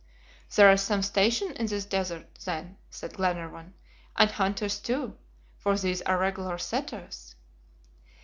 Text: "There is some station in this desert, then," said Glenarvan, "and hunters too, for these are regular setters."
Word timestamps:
"There 0.55 0.71
is 0.71 0.81
some 0.81 1.03
station 1.03 1.51
in 1.57 1.67
this 1.67 1.85
desert, 1.85 2.39
then," 2.43 2.77
said 2.89 3.13
Glenarvan, 3.13 3.75
"and 4.15 4.31
hunters 4.31 4.79
too, 4.79 5.15
for 5.59 5.77
these 5.77 6.01
are 6.01 6.17
regular 6.17 6.57
setters." 6.57 7.35